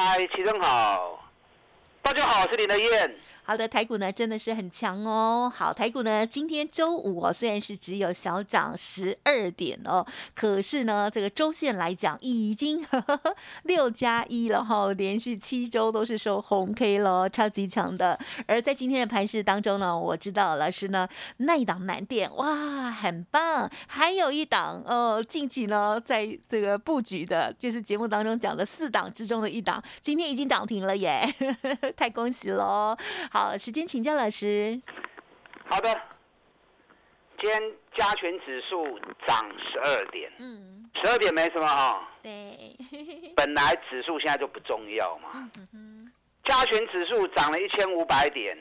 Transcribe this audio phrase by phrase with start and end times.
[0.00, 1.28] 嗨，齐正好，
[2.02, 3.16] 大家好，我是林德燕。
[3.48, 5.50] 好的，台股呢真的是很强哦。
[5.56, 12.84] 好，台股呢今天周五哦，虽然是只有小涨十二点哦，可是呢这个周线来讲已经
[13.62, 18.18] 六加一了哈，连续七周都是收红 K 了，超级强的。
[18.46, 21.08] 而在今天的盘市当中呢，我知道老师呢
[21.38, 31.26] 那一档难点哇很棒，还有一档哦近期呢在这个布局的，就是节目当中讲的四档之中的一档，今天已经涨停了耶，
[31.96, 32.94] 太恭喜喽！
[33.30, 34.80] 好，时间请教老师。
[35.70, 35.88] 好的，
[37.38, 37.62] 今天
[37.96, 42.08] 加权指数涨十二点，嗯，十二点没什么哈。
[42.22, 42.76] 对。
[43.36, 45.50] 本来指数现在就不重要嘛。
[45.72, 46.10] 嗯
[46.44, 48.56] 加权指数涨了一千五百点，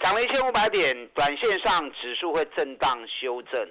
[0.00, 3.68] 涨了一千五百点，短线上指数会震荡修正，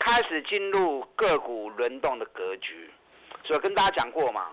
[0.00, 2.90] 开始进入个股轮动的格局。
[3.44, 4.50] 所以跟大家讲过嘛，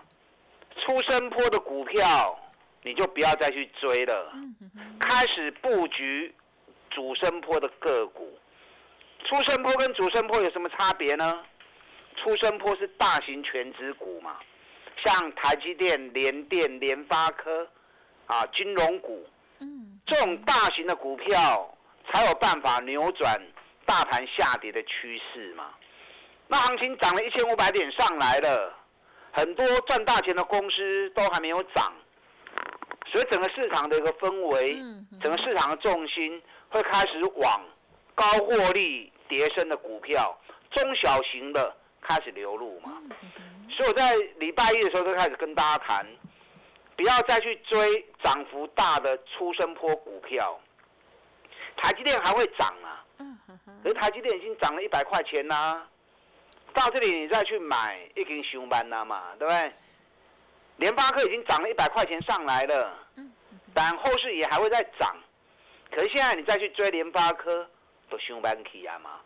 [0.76, 2.38] 出生坡的股票。
[2.84, 4.30] 你就不要再去追了，
[5.00, 6.32] 开始布局
[6.90, 8.38] 主升坡的个股。
[9.24, 11.42] 出升坡跟主升坡有什么差别呢？
[12.16, 14.36] 出升坡是大型全资股嘛，
[15.02, 17.66] 像台积电、联电、联发科
[18.26, 19.26] 啊，金融股，
[20.04, 21.76] 这种大型的股票
[22.12, 23.40] 才有办法扭转
[23.86, 25.70] 大盘下跌的趋势嘛。
[26.48, 28.76] 那行情涨了一千五百点上来了，
[29.32, 31.90] 很多赚大钱的公司都还没有涨。
[33.06, 34.76] 所以整个市场的一个氛围，
[35.20, 37.64] 整个市场的重心会开始往
[38.14, 40.36] 高获利叠升的股票、
[40.70, 43.00] 中小型的开始流入嘛。
[43.70, 46.06] 所以我在礼拜一的时候就开始跟大家谈，
[46.96, 50.60] 不要再去追涨幅大的出生坡股票。
[51.76, 53.04] 台积电还会涨啊，
[53.82, 55.86] 可是台积电已经涨了一百块钱啦，
[56.72, 59.72] 到这里你再去买，已经上班了嘛，对不对？
[60.76, 62.98] 联发科已经涨了一百块钱上来了，
[63.72, 65.16] 但后市也还会再涨。
[65.90, 67.68] 可是现在你再去追联发科，
[68.10, 69.20] 都凶班起啊嘛。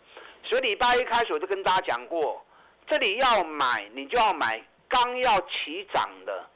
[0.45, 2.45] 所以礼拜一开始我就跟大家讲过，
[2.87, 6.47] 这里要买你就要买刚要起涨的，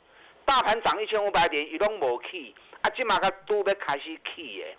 [0.45, 4.77] 大盘涨一千五百点，一拢无起，啊，今马个都要开始起耶。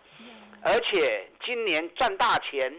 [0.61, 2.71] 而且今年赚大钱，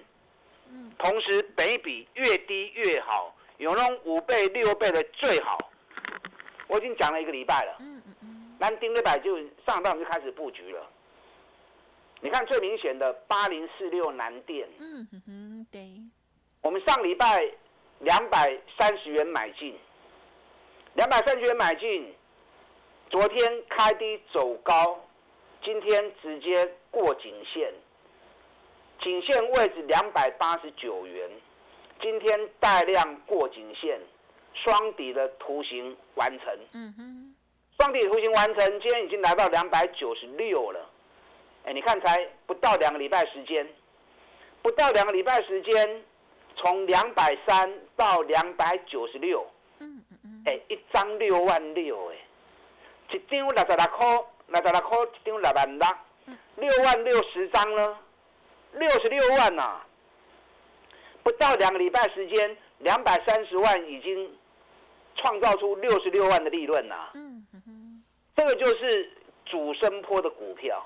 [0.99, 5.59] 同时本比越低越好，有那种五倍六倍的最好。
[6.75, 10.91] 我已经讲了一个礼拜了，嗯嗯嗯，南丁礼拜就上半就开始布局了。
[12.21, 15.89] 你看最明显的八零四六南电，嗯哼哼，对，
[16.63, 17.49] 我们上礼拜
[18.01, 19.79] 两百三十元买进，
[20.95, 22.13] 两百三十元买进，
[23.09, 25.01] 昨天开低走高，
[25.63, 27.73] 今天直接过颈线，
[29.01, 31.31] 颈线位置两百八十九元，
[32.01, 34.01] 今天带量过颈线。
[34.55, 37.35] 双底的图形完成，嗯哼，
[37.77, 40.89] 双底图形完成，今天已经来到两百九十六了，
[41.65, 43.69] 哎，你看才不到两个礼拜时间，
[44.63, 46.03] 不到两个礼拜时间，
[46.55, 49.45] 从两百三到两百九十六，
[49.81, 52.17] 嗯嗯嗯，哎，一张六万六，哎，
[53.11, 54.07] 一张六十六块，
[54.47, 55.89] 六十六块一张六万六，
[56.57, 57.99] 六万六十张呢，
[58.75, 59.81] 六十六万呐，
[61.25, 64.33] 不到两个礼拜时间，两百三十万已经。
[65.17, 68.03] 创造出六十六万的利润呐，嗯哼，
[68.37, 69.11] 这个就是
[69.45, 70.85] 主升坡的股票，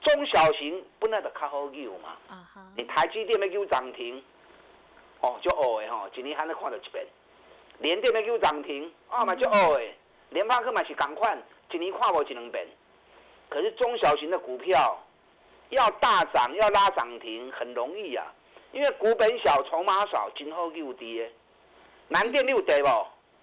[0.00, 4.22] 中小型不那的卡好牛嘛，啊哈，你台积电没给我涨停，
[5.20, 7.06] 哦，就哦的吼，今年还能看到一遍，
[7.78, 9.84] 联电没给我涨停，啊嘛就哦的，
[10.30, 11.36] 联发科嘛是赶快，
[11.70, 12.66] 今年看无一两遍，
[13.48, 14.98] 可是中小型的股票
[15.68, 18.26] 要大涨要拉涨停很容易啊，
[18.72, 21.30] 因为股本小筹码少，今后又跌。
[22.10, 22.88] 南电六对不？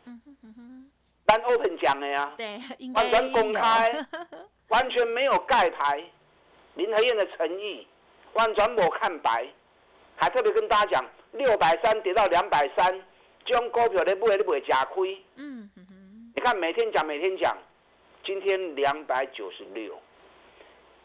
[0.06, 0.92] 嗯哼哼哼，
[1.25, 2.60] 单 open 讲的呀，对，
[2.94, 4.06] 完全公开，
[4.68, 6.04] 完全没有盖牌，
[6.75, 7.88] 林和燕的诚意，
[8.34, 9.48] 完全没看白，
[10.18, 13.02] 还特别跟大家讲，六百三跌到两百三，
[13.46, 15.22] 这种股票你不会你不会假亏。
[15.36, 17.58] 嗯哼哼，你看每天讲每天讲，
[18.25, 19.98] 今天两百九十六，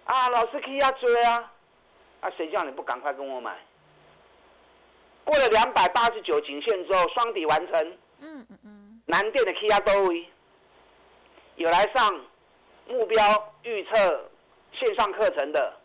[0.05, 1.53] 啊，老师可以要追啊，
[2.23, 3.57] 啊，谁叫你不赶快跟我买？
[5.25, 7.99] 过了两百八十九颈线之后，双底完成。
[8.19, 9.03] 嗯嗯嗯。
[9.07, 10.27] 南电的 K 压多位，
[11.57, 12.25] 有来上
[12.89, 14.31] 目标预测
[14.73, 15.77] 线上课程的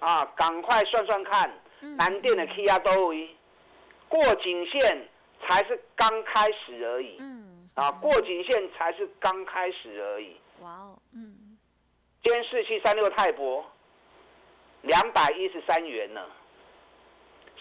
[0.00, 3.36] 啊，赶快算算看，南电的 K 压都位
[4.08, 5.08] 过颈线
[5.46, 7.16] 才是刚开始而已。
[7.18, 10.36] 嗯，啊，过颈线才是刚开始而已。
[10.60, 11.58] 哇哦，嗯，
[12.22, 13.64] 今天四七三六泰博
[14.82, 16.20] 两百一十三元呢。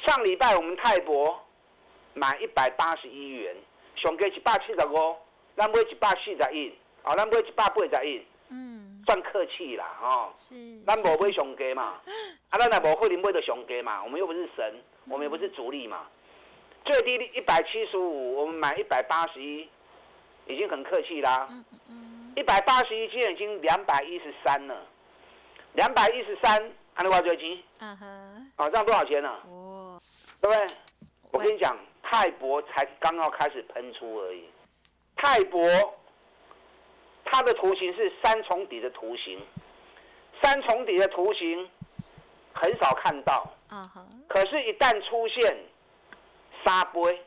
[0.06, 1.40] 上礼拜我们泰博
[2.14, 3.56] 买一百八十一元，
[3.96, 5.16] 上价一百七十五，
[5.56, 6.74] 咱买一百四十一，
[7.04, 10.54] 哦，咱买一百八十一，嗯，算客气啦，哦，是，
[10.86, 12.02] 咱无买上价嘛，
[12.50, 16.08] 啊，咱也无可能买到上价嘛，我们又不是神，我们也不是主力嘛，
[16.86, 19.70] 最低一百七十五，我们买一百八十一，
[20.48, 24.86] 已经很客气啦，嗯嗯，一百八十一现在已经两百一十三了，
[25.74, 29.32] 两百一十三，安尼话最钱，嗯哼，啊，这样多少钱呢？
[30.44, 30.78] 对不对？
[31.32, 34.44] 我跟你讲，泰博才刚要开始喷出而已。
[35.16, 35.66] 泰博，
[37.24, 39.42] 它的图形是三重底的图形，
[40.42, 41.70] 三重底的图形
[42.52, 43.50] 很少看到。
[44.28, 45.58] 可是，一旦出现
[46.66, 47.24] 沙杯，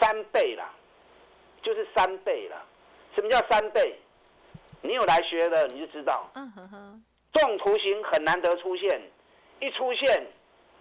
[0.00, 0.68] 三倍了，
[1.62, 2.60] 就是三倍了。
[3.14, 3.96] 什么叫三倍？
[4.82, 6.28] 你有来学的，你就知道。
[7.32, 9.00] 这种图形很难得出现，
[9.60, 10.26] 一出现。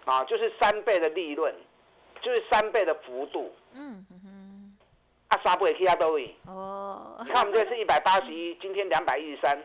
[0.07, 1.53] 啊，就是三倍的利润，
[2.21, 3.53] 就是三倍的幅度。
[3.73, 4.77] 嗯哼哼。
[5.27, 6.33] 啊，三倍其他都会。
[6.45, 7.21] 哦。
[7.25, 9.61] 你看我们这是一百八十一，今天两百一十三，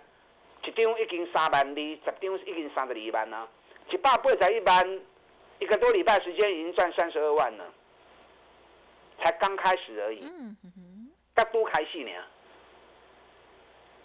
[0.64, 3.48] 一张已经三万二，十张已经三十二万了。
[3.90, 5.00] 一百八十一万，
[5.60, 7.64] 一个多礼拜时间已经赚三十二万了，
[9.22, 10.24] 才刚开始而已。
[10.24, 11.12] 嗯哼
[11.52, 12.10] 多开始呢，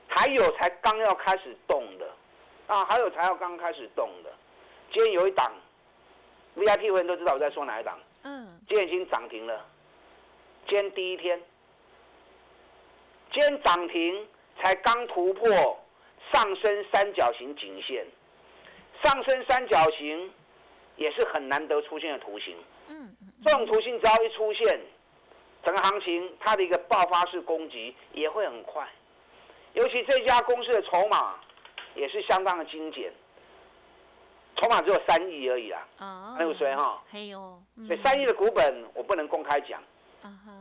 [0.08, 2.08] 还有才刚要开始动的，
[2.68, 4.32] 啊，还有才要刚开始动的。
[4.92, 5.52] 今天有一档。
[6.58, 7.98] VIP 会员都知道我在说哪一档。
[8.24, 8.60] 嗯。
[8.68, 9.66] 今天已经涨停了，
[10.68, 11.42] 今天第一天，
[13.32, 14.28] 今天涨停
[14.62, 15.50] 才刚突破
[16.34, 18.06] 上升三角形颈线，
[19.04, 20.30] 上升三角形
[20.98, 22.58] 也是很难得出现的图形。
[22.90, 23.16] 嗯
[23.46, 24.82] 这种图形只要一出现，
[25.64, 28.86] 整个行情它的一个爆发式攻击也会很快，
[29.74, 31.40] 尤其这家公司的筹码
[31.96, 33.14] 也是相当的精简。
[34.58, 35.88] 筹码只有三亿而已啦，
[36.36, 37.02] 还有谁哈？
[37.08, 39.82] 还有，所以三亿的股本我不能公开讲，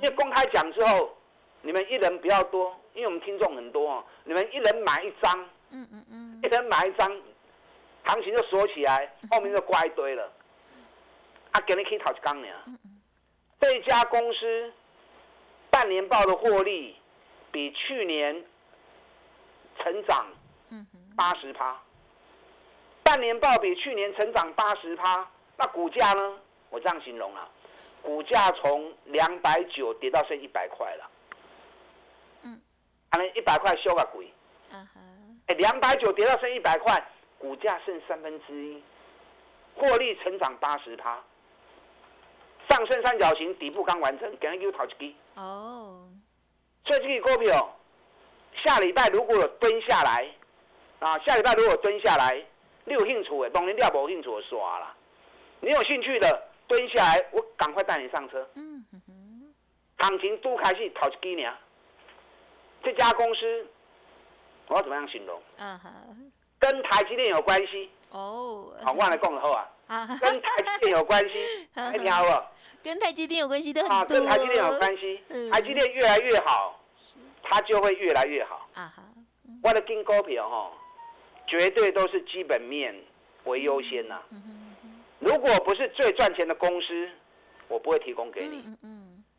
[0.02, 1.16] 因为公开讲之后，
[1.62, 7.10] 你们一人比较多，因为我们听众很多哦，你们一人买一张，嗯嗯嗯，一人买一张，
[8.04, 10.30] 行情就锁起来，后面就挂一堆了，
[11.52, 12.48] 啊，给你可以讨一缸呢。
[13.58, 14.72] 这家公司
[15.70, 16.94] 半年报的获利
[17.50, 18.44] 比去年
[19.78, 20.26] 成长
[21.16, 21.80] 八十趴。
[23.16, 25.26] 半年报比去年成长八十趴，
[25.56, 26.38] 那股价呢？
[26.68, 27.48] 我这样形容啊，
[28.02, 31.10] 股价从两百九跌到剩一百块了。
[32.42, 32.60] 嗯，
[33.10, 34.30] 可能一百块修个鬼。
[34.70, 35.40] 嗯哼。
[35.46, 37.02] 哎，两百九跌到剩一百块，
[37.38, 38.82] 股价剩三分之一，
[39.76, 41.18] 获利成长八十趴，
[42.68, 45.14] 上升三角形底部刚完成，给人又淘一支。
[45.36, 46.06] 哦。
[46.84, 47.78] 所以这个股票，
[48.62, 50.30] 下礼拜如果有蹲下来，
[50.98, 52.44] 啊，下礼拜如果蹲下来。
[52.86, 54.94] 你有兴趣的，当然你也无兴趣的刷啦。
[55.60, 58.48] 你有兴趣的，蹲下来，我赶快带你上车。
[58.54, 58.84] 嗯。
[59.98, 61.52] 行情都开始头一几年，
[62.82, 63.66] 这家公司
[64.68, 65.42] 我要怎么样形容？
[65.58, 65.92] 啊哈。
[66.58, 67.90] 跟台积电有关系。
[68.10, 68.72] 哦。
[68.84, 69.68] 好，我来讲好啊。
[69.88, 71.38] 啊跟台积电有关系，
[71.92, 72.46] 你听好不？
[72.82, 73.94] 跟台积电有关系的很多。
[73.94, 75.20] 啊，跟台积电有关系。
[75.50, 76.80] 台积电越来越好，
[77.42, 78.68] 它就会越来越好。
[78.74, 79.02] 啊哈。
[79.62, 80.70] 我的金股票哈。
[81.46, 82.94] 绝对都是基本面
[83.44, 84.20] 为优先呐。
[85.18, 87.08] 如果不是最赚钱的公司，
[87.68, 88.76] 我不会提供给你。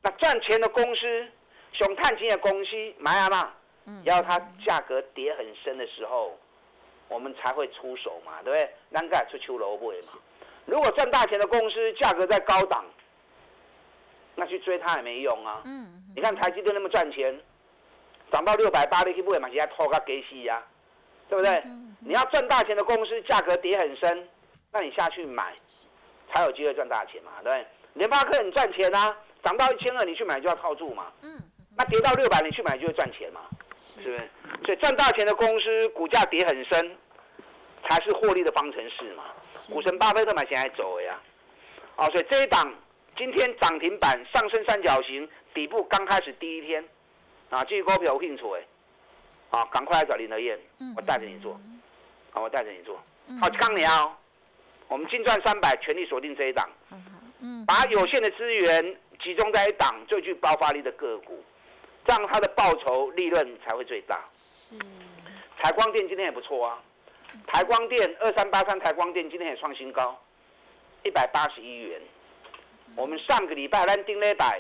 [0.02, 1.28] 那赚钱的公司，
[1.74, 3.54] 熊探金的公司买啊嘛，
[4.04, 6.38] 要它价格跌很深的时候，
[7.08, 8.70] 我们才会出手嘛，对不对？
[8.90, 10.20] 难盖出秋萝卜嘛。
[10.66, 12.86] 如果赚大钱的公司价格在高档，
[14.36, 15.62] 那去追它也没用啊。
[16.16, 17.40] 你看台积电那么赚钱，
[18.32, 20.64] 涨到六百八，你去买嘛，现在拖个给死呀。
[21.29, 21.63] 对不对？
[22.00, 24.29] 你要赚大钱的公司，价格跌很深，
[24.72, 25.53] 那你下去买，
[26.34, 27.67] 才有机会赚大钱嘛，对不对？
[27.93, 31.12] 联发科很赚钱啊，涨到一千二你去买就要套住嘛。
[31.22, 31.41] 嗯。
[31.75, 33.41] 那跌到六百你去买就会赚钱嘛，
[33.77, 34.17] 是不是？
[34.65, 36.98] 所以赚大钱的公司股价跌很深，
[37.88, 39.25] 才是获利的方程式嘛。
[39.72, 41.19] 股神巴菲特买钱还走呀。
[41.98, 42.74] 哦，所以这一档
[43.15, 46.84] 今天涨停板上升三角形底部刚开始第一天，
[47.50, 48.67] 啊，这个股票有兴趣诶。
[49.50, 50.60] 啊，赶快来找林德燕，
[50.96, 51.60] 我带着你做，
[52.32, 52.96] 好，我带着你做，
[53.42, 54.18] 好，康鸟，
[54.88, 56.70] 我们净赚三百，全力锁定这一档，
[57.66, 61.44] 把有限的资源集中在一档最具爆发力的个股，
[62.06, 64.24] 这样它的报酬利润才会最大。
[64.36, 64.75] 是，
[65.62, 66.82] 台光电今天也不错啊，
[67.48, 70.20] 台光电二三八三，台光电今天也创新高，
[71.04, 72.01] 一百八十一元。
[72.96, 74.60] 我们上个礼拜咱订了百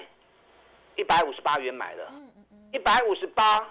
[0.95, 2.07] 一百五十八元买的，
[2.71, 3.67] 一百五十八，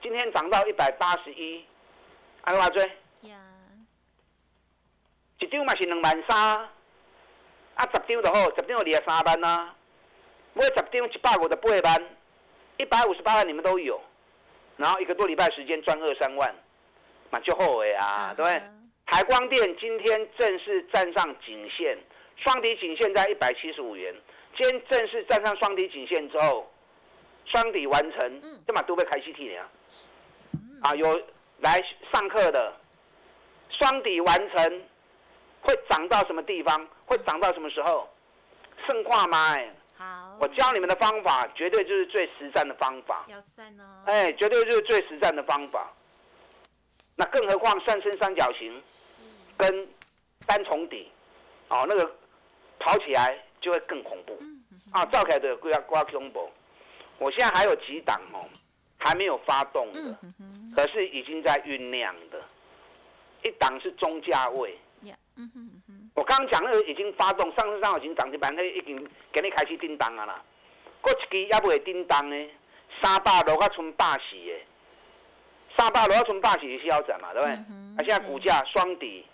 [0.00, 1.64] 今天涨到一百八十一，
[2.42, 2.84] 安怎追？
[3.28, 3.36] 呀，
[5.40, 6.38] 一张嘛是两万三，
[7.74, 9.74] 啊十张就好，十张就二十三万啊，
[10.54, 12.08] 买十张一百五十八万，
[12.76, 14.00] 一百五十八万你们都有，
[14.76, 16.54] 然后一个多礼拜时间赚二三万，
[17.30, 18.62] 嘛就好诶啊，对不对？
[19.06, 21.98] 台光电今天正式站上颈线，
[22.36, 24.14] 双底颈线在一百七十五元，
[24.56, 26.70] 今天正式站上双底颈线之后，
[27.46, 29.68] 双底完成，这嘛都被开西体了
[30.82, 31.20] 啊，有
[31.58, 31.82] 来
[32.12, 32.72] 上课的，
[33.70, 34.82] 双底完成。
[35.60, 36.88] 会涨到什么地方？
[37.04, 38.08] 会涨到什么时候？
[38.86, 39.74] 盛化买。
[39.96, 40.36] 好。
[40.40, 43.24] 我教你们的方法，绝对就是最实战的方法。
[43.28, 44.02] 要算哦。
[44.06, 45.92] 哎，绝对就是最实战的方法。
[47.16, 48.80] 那更何况上升三角形
[49.56, 49.88] 跟
[50.46, 51.10] 单重底，
[51.66, 52.08] 哦，那个
[52.78, 54.40] 跑起来就会更恐怖。
[54.92, 56.48] 啊，赵凯的挂挂恐怖。
[57.18, 58.48] 我现在还有几档哦，
[58.98, 60.18] 还没有发动的，
[60.74, 62.42] 可是已经在酝酿的。
[63.42, 64.76] 一档是中价位。
[66.14, 70.42] 我刚刚讲那个已经发动，上市上已经涨停板，那已经给你开始叮当啊啦。
[71.00, 72.50] 过一支也不会叮当呢，
[73.00, 74.60] 三百六啊存八十的，
[75.76, 77.56] 三百六啊存八十是要涨嘛，对不对？
[77.96, 79.24] 那现在股价双底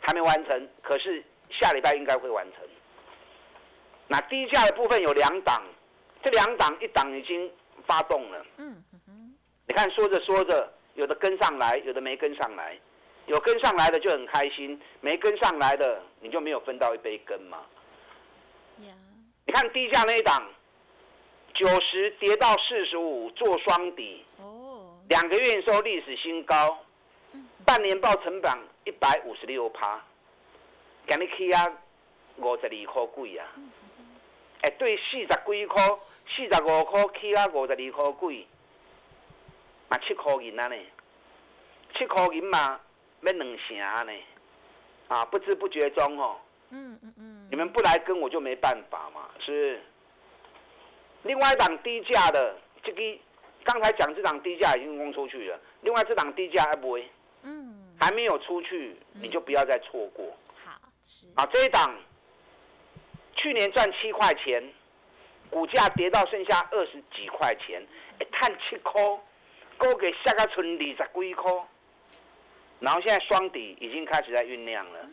[0.00, 2.66] 还没完成，可是下礼拜应该会完成。
[4.06, 5.62] 那低价的部分有两档，
[6.22, 7.52] 这两档一档已经
[7.88, 8.46] 发动了。
[8.58, 8.84] 嗯
[9.66, 12.78] 你看说着说着，有的跟上来，有的没跟上来。
[13.26, 17.58] 有跟上来的就很开心，没跟上来的你就没有分到一杯羹嘛。
[19.44, 20.46] 你看低价那一档，
[21.52, 26.78] 九十跌到四十五做双底，哦，两个月收历史新高，
[27.66, 30.02] 半年报成长一百五十六趴，
[31.06, 31.66] 今日起啊
[32.36, 33.46] 五十二块贵啊，
[34.62, 35.82] 哎，对四十几块，
[36.28, 38.46] 四十五块起啊五十二块几，
[39.88, 40.76] 嘛七块银啊呢，
[41.94, 42.80] 七块银嘛。
[43.20, 44.12] 要两成呢，
[45.08, 46.38] 啊，不知不觉中哦，
[46.70, 49.82] 嗯嗯嗯，你们不来跟我就没办法嘛，是。
[51.24, 53.02] 另外一档低价的，这个
[53.64, 57.10] 刚才讲这档低价已经供出去了，另外这档低价还不会，
[57.42, 60.24] 嗯，还没有出去，你就不要再错过。
[60.64, 61.26] 好，是。
[61.34, 61.92] 啊，这一档
[63.38, 64.62] 去年赚七块钱，
[65.48, 67.80] 股价跌到剩下二十几块钱，
[68.20, 69.00] 一探七块，
[69.76, 71.52] 够给下个村二十几块。
[72.80, 75.08] 然后现在双底已经开始在酝酿了，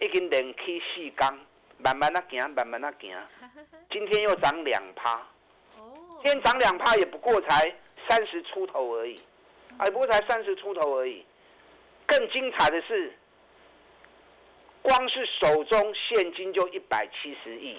[0.00, 1.38] 已经连起四缸，
[1.78, 3.16] 慢慢的行，慢慢的行。
[3.90, 5.26] 今天又涨两趴，
[6.22, 7.74] 今天涨两趴也不过才
[8.06, 9.18] 三十出头而已，
[9.78, 11.24] 哎，不过才三十出头而已。
[12.06, 13.12] 更精彩的是，
[14.82, 17.76] 光是手中现金就一百七十亿，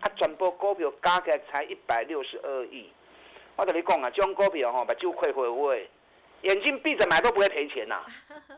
[0.00, 2.90] 啊，全部股票加起来才一百六十二亿。
[3.56, 5.90] 我跟你讲啊，这种股票吼，把酒亏回味。
[6.42, 8.00] 眼睛闭着买都不会赔钱呐，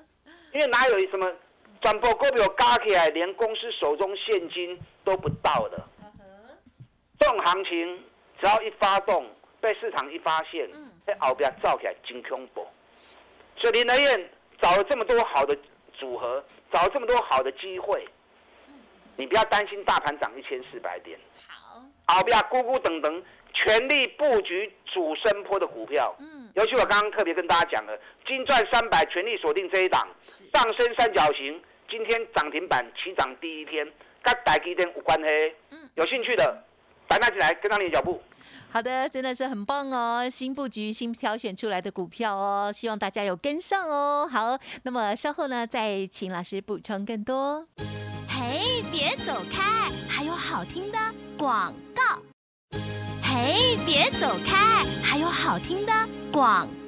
[0.53, 1.33] 因为哪有什么
[1.81, 5.83] 转播股票加起来连公司手中现金都不到的，
[7.19, 8.05] 这种行情
[8.39, 9.27] 只要一发动，
[9.63, 10.69] 被市场一发现，
[11.07, 12.67] 在后边造起来真恐怖。
[13.57, 15.57] 所以林德燕找了这么多好的
[16.01, 16.43] 组合，
[16.73, 18.09] 找了这么多好的机会，
[19.17, 21.17] 你不要担心大盘涨一千四百点，
[22.07, 23.23] 好，不要咕咕等等。
[23.53, 33.85] 全力布局主升坡的股票，嗯，尤其我刚刚特别跟大家讲了，金钻三百全力锁定这一档，上升三角形，今天涨停板起涨第一天，
[34.23, 36.65] 跟大基电无关黑，嗯，有兴趣的，
[37.09, 38.23] 打拿起来跟上你的脚步。
[38.73, 44.29] 好的，真的是很棒哦，新布局、新挑选出来的股票哦，希望大家有跟上哦。
[44.31, 47.67] 好，那么稍后呢，再请老师补充更多。
[48.29, 50.99] 嘿，别走开，还有好听的
[51.37, 52.03] 广告。
[53.23, 54.85] 嘿，别走开！
[55.03, 55.93] 还有好听的
[56.33, 56.80] 广告。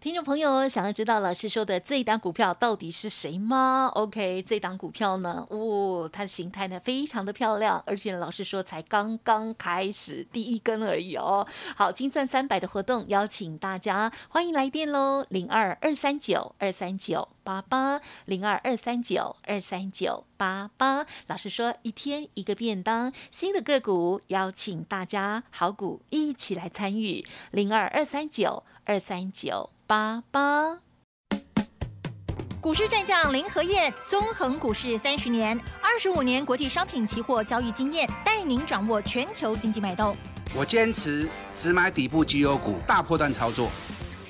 [0.00, 11.46] 听众朋友，想要知道老师说的这一档股票到底是谁吗？OK，这档股票呢，哦，它的形态呢非常的漂亮，而且老师说才刚刚开始第一根而已哦。
[11.76, 21.04] 好，金钻三百的活动，邀请大家欢迎来电喽，零二二三九二三九八八零二二三九二三九八八。
[21.26, 29.68] 老师说一天一个便当，新的个股邀请大家好股一起来参与，零二二三九二三九。
[29.86, 30.78] 八八。
[32.58, 40.16] 股市战将林和燕，纵横股市三十年，二十五年国际商品期货交易经验，带您掌握全球经济脉动。
[40.56, 43.68] 我坚持只买底部绩优股，大波段操作。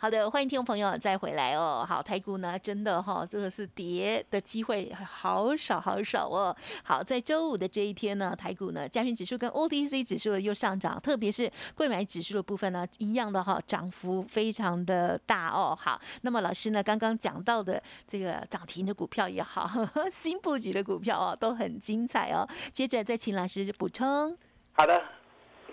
[0.00, 1.84] 好的，欢迎听众朋友再回来哦。
[1.86, 6.54] 好，台股呢，真的哈、这个是跌的机会好少好少哦。
[6.84, 15.76] 好，在周五的这一天呢，台股呢，加权指数跟 OTC 指数又上涨，特别是贵买指数的部分呢，一样的哈、涨幅非常的大哦。
[15.76, 19.68] 好，那么老师呢，刚刚讲到的这个涨停的股票也好，
[20.12, 22.48] 新布局的股票哦，都很精彩哦。
[22.72, 24.38] 接着再请老师补充。
[24.74, 24.96] 好的，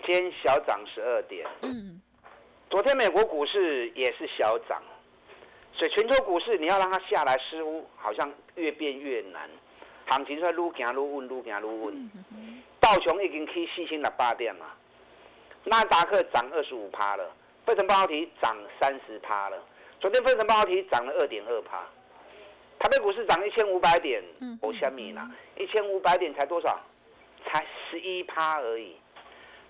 [0.04, 1.46] 今天小涨十二点。
[1.62, 2.02] 嗯，
[2.68, 4.82] 昨天美国股市也是小涨，
[5.72, 9.48] 所以全球股市你要让它下来，似乎好像越变越难。
[10.06, 12.10] 行情在愈行愈稳，愈行愈稳。
[12.80, 14.66] 道琼已经去四千六八点了，
[15.64, 17.30] 纳达克涨二十五趴了，
[17.64, 19.56] 费城半导体涨三十趴了。
[20.00, 21.84] 昨天费城半导体涨了二点二趴，
[22.78, 24.22] 台北股市涨一千五百点，
[24.60, 26.80] 我下米啦，一千五百点才多少？
[27.44, 28.96] 才十一趴而已。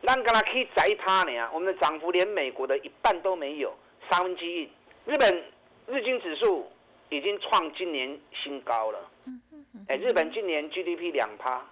[0.03, 3.75] 咱刚才可以十一趴呢，我们的涨幅连美国的一半都没有，
[4.11, 4.69] 三分之一。
[5.05, 5.45] 日本
[5.87, 6.71] 日经指数
[7.09, 9.11] 已经创今年新高了。
[9.89, 11.65] 哎，日本今年 GDP 两趴，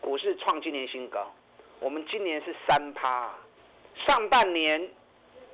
[0.00, 1.32] 股市创今年新高。
[1.80, 3.32] 我们今年是三趴，
[4.06, 4.88] 上半年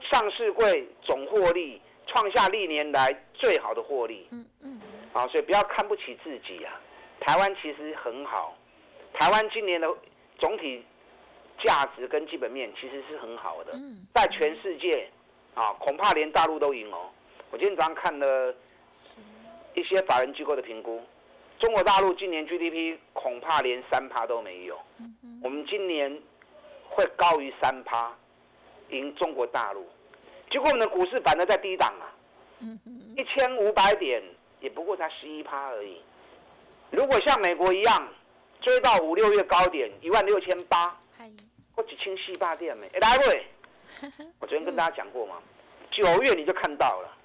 [0.00, 4.26] 上市柜总获利创下历年来最好的获利。
[4.30, 4.80] 嗯嗯，
[5.12, 6.80] 啊，所以不要看不起自己啊。
[7.20, 8.56] 台湾其实很好，
[9.12, 9.88] 台湾今年的
[10.38, 10.84] 总体
[11.62, 15.08] 价值跟基本面其实是很好的，嗯在全世界
[15.54, 17.10] 啊，恐怕连大陆都赢哦。
[17.50, 18.54] 我今天早上看了
[19.74, 21.02] 一些法人机构的评估，
[21.58, 24.78] 中国大陆今年 GDP 恐怕连三趴都没有，
[25.42, 26.20] 我们今年
[26.88, 28.12] 会高于三趴，
[28.90, 29.86] 赢中国大陆。
[30.50, 32.10] 结果我们的股市反而在低档啊，
[33.16, 34.22] 一千五百点
[34.60, 36.00] 也不过才十一趴而已。
[36.90, 38.08] 如果像美国一样
[38.60, 40.96] 追到五六月高点一万六千八，
[41.74, 43.46] 嗨，或一千四百点呢，会来不会？
[44.40, 45.36] 我昨天跟大家讲过嘛，
[45.90, 47.16] 九月你就看到了，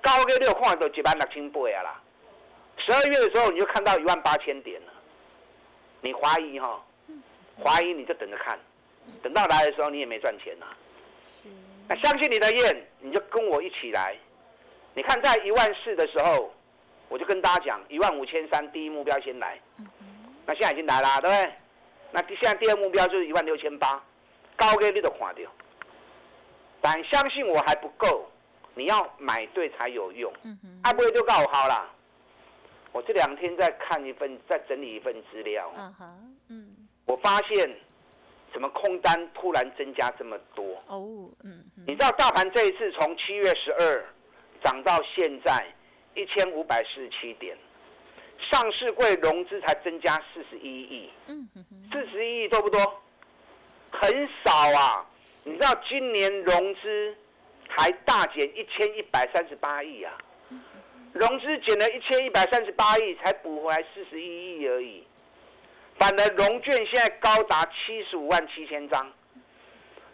[0.00, 2.02] 高月六看都一万六千八啊啦，
[2.78, 4.92] 十二月的时候你就看到一万八千点了。
[6.00, 6.84] 你怀疑哈？
[7.62, 8.58] 怀疑你就等着看，
[9.22, 10.66] 等到来的时候你也没赚钱呐、
[11.22, 11.48] 是，
[11.88, 14.16] 那相信你的愿，你就跟我一起来。
[14.94, 16.52] 你看，在一万四的时候，
[17.08, 19.58] 我就跟大家讲，一万五千三第一目标先来。
[20.46, 21.54] 那现在已经来啦，对不对？
[22.14, 24.00] 那第现在第二目标就是一万六千八，
[24.56, 25.50] 高给你都看到。
[26.80, 28.30] 但相信我还不够，
[28.74, 30.32] 你要买对才有用。
[30.44, 31.90] 嗯哼，爱不会就告我好啦。
[32.92, 37.68] 我这两天在看一份，在整理一份资料，嗯哼，嗯，我发现
[38.52, 40.78] 怎么空单突然增加这么多？
[40.86, 44.04] 哦，嗯，你知道大盘这一次从七月十二
[44.62, 45.66] 涨到现在
[46.14, 47.58] 一千五百四十七点，
[48.50, 51.10] 上市柜融资才增加四十一亿，
[51.92, 52.78] 四十一亿多不多？
[53.90, 55.06] 很少啊！
[55.46, 57.16] 你知道今年融资
[57.68, 60.12] 还大减一千一百三十八亿啊，
[61.12, 65.04] 融资减了一千一百三十八亿，才补回来四十一亿而已。
[65.98, 69.12] 反而融券现在高达七十五万七千张，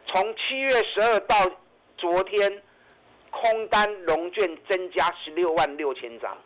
[0.06, 1.36] 从七月十二到
[1.96, 2.62] 昨天，
[3.30, 6.36] 空单融券增加十六万六千张。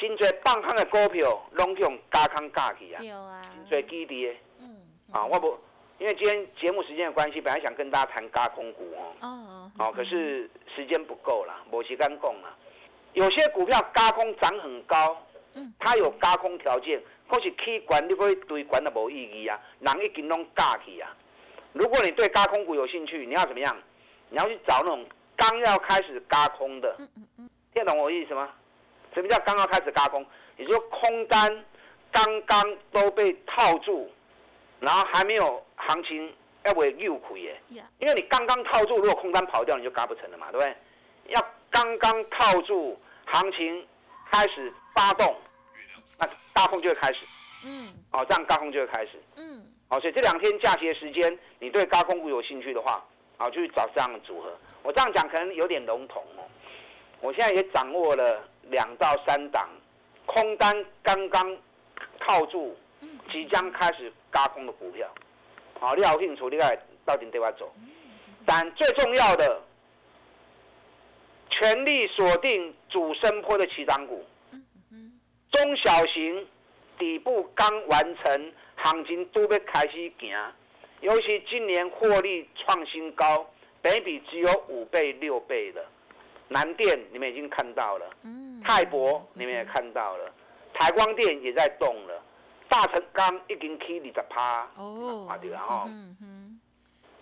[0.00, 3.02] 真侪放空的股票，拢用加空加去啊！
[3.02, 4.80] 有啊，最基地的嗯，
[5.12, 5.58] 啊，我不，
[5.98, 12.56] 因为今天节目时间的关系，本来想跟大家谈加空股哦，哦，哦，可是时间不够啦，没时间讲啦。
[13.12, 15.20] 有些股票加空涨很高，
[15.52, 21.14] 嗯它有加空条件，或是去管你去堆管都无意义啊，人已经拢加去啊。
[21.74, 23.76] 如果你对加空股有兴趣，你要怎么样？
[24.30, 25.04] 你要去找那种
[25.36, 26.96] 刚要开始加空的，
[27.74, 28.48] 听懂我意思吗？
[29.14, 30.24] 什么叫刚刚开始加空？
[30.56, 31.64] 也就空单
[32.12, 34.10] 刚刚都被套住，
[34.78, 36.32] 然后还没有行情
[36.64, 37.60] 要为六亏耶。
[37.98, 40.76] 因为你刚刚套住，如果空单跑掉，你就嘎不成了嘛，对不对？
[41.28, 43.86] 要嘎刚刚套住，行情
[44.30, 45.34] 开始发动，
[46.18, 47.24] 那大空就会开始。
[47.64, 49.12] 嗯，哦，这样高空就会开始。
[49.36, 53.02] 嗯，哦，所以这两天假期的时间，你对高空股有兴趣的话，
[53.38, 54.52] 啊，就去找这样的组合。
[54.82, 56.44] 我这样讲可能有点笼统哦。
[57.20, 59.68] 我现在也掌握了两到三档
[60.26, 61.56] 空单刚刚
[62.18, 62.76] 套住，
[63.30, 65.08] 即将开始加空的股票。
[65.78, 67.72] 好，你有兴趣，你该到底对我走。
[68.46, 69.60] 但最重要的，
[71.50, 74.24] 全力锁定主升坡的起涨股，
[75.50, 76.46] 中小型。
[76.98, 80.52] 底部刚完成，行情都要开始行。
[81.00, 85.82] 尤其今年获利创新高，北比只有五倍六倍的。
[86.52, 88.06] 南电你们已经看到了，
[88.66, 90.28] 泰博你们也看到了，
[90.74, 92.20] 台光电也在动了，
[92.68, 95.88] 大成钢已经 K 二十趴哦，啊对啊哈。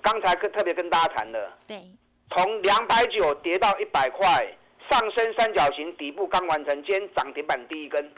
[0.00, 1.82] 刚才跟特别跟大家谈了，对，
[2.30, 4.46] 从两百九跌到一百块，
[4.88, 8.10] 上升三角形底部刚完成，今天涨停板第一根。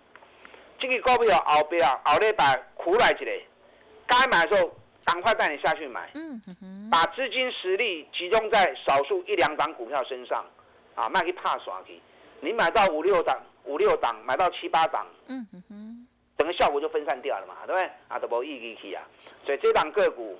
[0.78, 3.26] 这个股票后边啊，后礼拜苦来一个，
[4.06, 4.72] 该买的时候
[5.04, 10.44] 赶快带你下去买，嗯把资金实力集中在少数一两档股票身上，
[11.00, 11.98] 啊，卖去怕耍去，
[12.40, 17.90] 你买到五六档，五六档买到七八档，嗯哼哼，整个效果就分散掉了嘛，对不对？
[18.08, 19.02] 啊，都无意义去啊，
[19.46, 20.38] 所以这档个股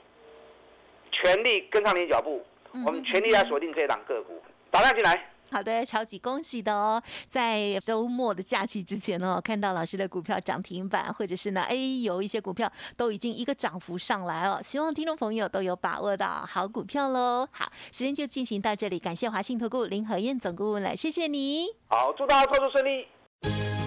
[1.11, 2.45] 全力跟上你脚步，
[2.87, 5.31] 我们全力来锁定这档个股，打量进来。
[5.51, 7.03] 好的，超级恭喜的哦！
[7.29, 14.61] 在周末的假期之前哦，看到老师的股票涨停板，或者是呢，哎，有一些股票都已经一个涨幅上来哦。
[14.63, 17.49] 希望听众朋友都有把握到好股票喽。
[17.51, 21.67] 好，时间就进行到这里，感谢华信投顾林和燕总顾问了，谢谢你。
[21.89, 23.07] 好，祝大家操作顺利。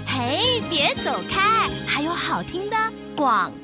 [0.05, 2.75] 嘿，别走开，还有好听的
[3.15, 3.62] 广告。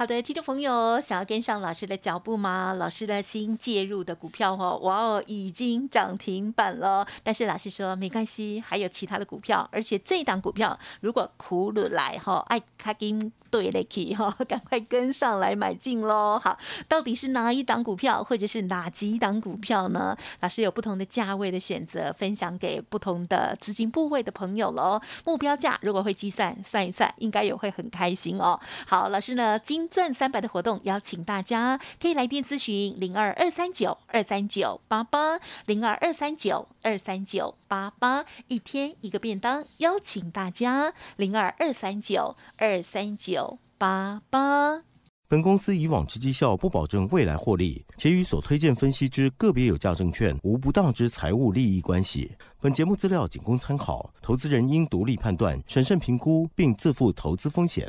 [0.00, 2.72] 好的，听众朋友，想要跟上老师的脚步吗？
[2.72, 7.06] 老师的新介入的股票哦，哇哦，已经涨停板了。
[7.22, 16.40] 但是老师说没关系，还有其他的股票，而且这档股票如果苦鲁来哈，爱卡金对了去哈， 赶快跟上来买进喽。
[16.42, 16.56] 好，
[16.88, 20.16] 到底是哪一档股票，或者是哪几档股票呢？
[20.40, 24.98] 老师有不同的价位的选择，分享给不同的资金部位的朋友喽。
[25.26, 28.58] 目标价如果会计算算一算，应该也会很开心哦。
[28.86, 44.84] 好，老师呢今赚三百的活动，邀请大家可以来电咨询零二二三九二三九八八零二二三九二三九八八，一天一个便当，邀请大家零二二三九二三九八八。
[45.28, 52.36] 本公司以往之绩效不保证未来获利，且与所推荐分析之个别有价证券无不当之财务利益关系。
[52.60, 57.88] 本节目资料仅供参考，投资人应独立判断、审慎评估，并自负投资风险。